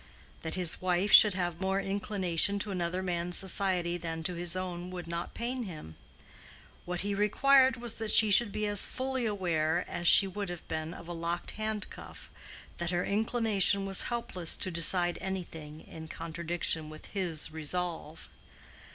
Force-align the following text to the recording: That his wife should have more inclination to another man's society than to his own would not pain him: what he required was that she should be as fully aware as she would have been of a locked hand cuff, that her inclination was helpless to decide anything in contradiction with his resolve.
That 0.41 0.55
his 0.55 0.81
wife 0.81 1.11
should 1.11 1.35
have 1.35 1.61
more 1.61 1.79
inclination 1.79 2.57
to 2.57 2.71
another 2.71 3.03
man's 3.03 3.37
society 3.37 3.97
than 3.97 4.23
to 4.23 4.33
his 4.33 4.55
own 4.55 4.89
would 4.89 5.05
not 5.05 5.35
pain 5.35 5.61
him: 5.61 5.95
what 6.85 7.01
he 7.01 7.13
required 7.13 7.77
was 7.77 7.99
that 7.99 8.09
she 8.09 8.31
should 8.31 8.51
be 8.51 8.65
as 8.65 8.87
fully 8.87 9.27
aware 9.27 9.85
as 9.87 10.07
she 10.07 10.25
would 10.25 10.49
have 10.49 10.67
been 10.67 10.95
of 10.95 11.07
a 11.07 11.13
locked 11.13 11.51
hand 11.51 11.87
cuff, 11.91 12.31
that 12.79 12.89
her 12.89 13.05
inclination 13.05 13.85
was 13.85 14.01
helpless 14.09 14.57
to 14.57 14.71
decide 14.71 15.19
anything 15.21 15.81
in 15.81 16.07
contradiction 16.07 16.89
with 16.89 17.05
his 17.05 17.51
resolve. 17.51 18.27